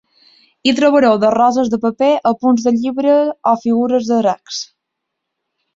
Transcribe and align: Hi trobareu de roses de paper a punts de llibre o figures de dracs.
Hi 0.67 0.71
trobareu 0.79 1.17
de 1.23 1.29
roses 1.35 1.69
de 1.73 1.79
paper 1.85 2.09
a 2.31 2.33
punts 2.45 2.67
de 2.69 2.75
llibre 2.81 3.15
o 3.53 3.55
figures 3.67 4.11
de 4.13 4.23
dracs. 4.25 4.65